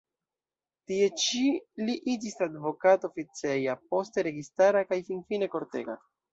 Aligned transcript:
Tie 0.91 1.09
ĉi 1.23 1.41
li 1.89 1.97
iĝis 2.15 2.39
advokato 2.47 3.13
oficeja, 3.13 3.79
poste 3.93 4.27
registara 4.31 4.85
kaj 4.93 5.03
finfine 5.13 5.55
kortega. 5.57 6.01